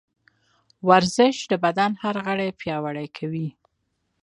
ورزش 0.89 1.35
د 1.51 1.53
بدن 1.63 1.91
هر 2.03 2.15
غړی 2.25 2.49
پیاوړی 2.59 3.07
کوي. 3.17 3.47